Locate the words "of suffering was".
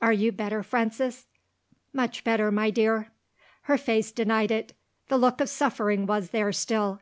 5.40-6.30